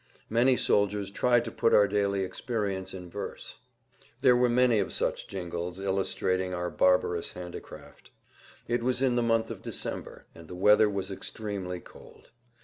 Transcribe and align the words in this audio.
Many 0.31 0.57
soldiers 0.57 1.11
tried 1.11 1.45
to 1.45 1.51
put 1.51 1.75
our 1.75 1.87
daily 1.87 2.23
experience 2.23 2.95
in 2.95 3.07
verse. 3.07 3.59
There 4.21 4.35
were 4.35 4.49
many 4.49 4.79
of 4.79 4.91
such 4.91 5.27
jingles 5.27 5.79
illustrating 5.79 6.55
our 6.55 6.71
barbarous 6.71 7.33
handicraft. 7.33 8.09
It 8.67 8.81
was 8.81 9.03
in 9.03 9.15
the 9.15 9.21
month 9.21 9.51
of 9.51 9.61
December 9.61 10.25
and 10.33 10.47
the 10.47 10.55
weather 10.55 10.89
was 10.89 11.11
extremely 11.11 11.79
cold. 11.79 12.31